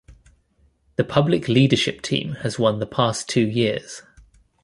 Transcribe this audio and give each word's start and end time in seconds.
The 0.95 1.03
Public 1.03 1.47
Leadership 1.47 2.01
team 2.01 2.33
has 2.41 2.57
won 2.57 2.79
the 2.79 2.87
past 2.87 3.29
two 3.29 3.45
years. 3.47 4.01